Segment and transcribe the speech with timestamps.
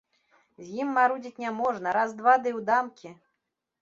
[0.69, 3.09] З ім марудзіць няможна, раз, два ды ў дамкі!